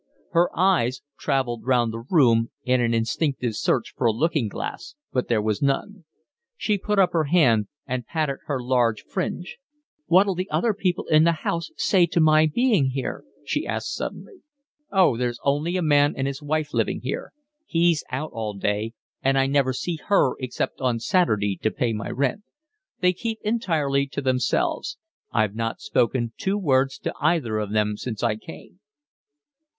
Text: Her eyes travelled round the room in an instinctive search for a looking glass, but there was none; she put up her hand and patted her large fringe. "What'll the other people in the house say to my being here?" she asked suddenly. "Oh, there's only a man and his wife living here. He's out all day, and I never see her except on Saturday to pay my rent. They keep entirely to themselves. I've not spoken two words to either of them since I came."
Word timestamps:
Her 0.31 0.49
eyes 0.57 1.03
travelled 1.19 1.63
round 1.67 1.93
the 1.93 1.99
room 2.09 2.49
in 2.63 2.81
an 2.81 2.91
instinctive 2.91 3.55
search 3.55 3.93
for 3.95 4.07
a 4.07 4.11
looking 4.11 4.47
glass, 4.47 4.95
but 5.13 5.27
there 5.27 5.43
was 5.43 5.61
none; 5.61 6.05
she 6.57 6.79
put 6.79 6.97
up 6.97 7.11
her 7.13 7.25
hand 7.25 7.67
and 7.85 8.07
patted 8.07 8.37
her 8.47 8.59
large 8.59 9.03
fringe. 9.03 9.59
"What'll 10.07 10.33
the 10.33 10.49
other 10.49 10.73
people 10.73 11.05
in 11.05 11.23
the 11.23 11.31
house 11.45 11.69
say 11.77 12.07
to 12.07 12.19
my 12.19 12.47
being 12.47 12.85
here?" 12.89 13.23
she 13.45 13.67
asked 13.67 13.93
suddenly. 13.93 14.41
"Oh, 14.91 15.17
there's 15.17 15.37
only 15.43 15.77
a 15.77 15.83
man 15.83 16.15
and 16.17 16.25
his 16.25 16.41
wife 16.41 16.73
living 16.73 17.01
here. 17.03 17.31
He's 17.67 18.03
out 18.09 18.31
all 18.33 18.55
day, 18.55 18.93
and 19.21 19.37
I 19.37 19.45
never 19.45 19.71
see 19.71 19.99
her 20.07 20.33
except 20.39 20.81
on 20.81 20.99
Saturday 20.99 21.57
to 21.61 21.69
pay 21.69 21.93
my 21.93 22.09
rent. 22.09 22.41
They 23.01 23.13
keep 23.13 23.37
entirely 23.43 24.07
to 24.07 24.21
themselves. 24.23 24.97
I've 25.31 25.53
not 25.53 25.79
spoken 25.79 26.33
two 26.39 26.57
words 26.57 26.97
to 26.97 27.13
either 27.21 27.59
of 27.59 27.71
them 27.71 27.97
since 27.97 28.23
I 28.23 28.37
came." 28.37 28.79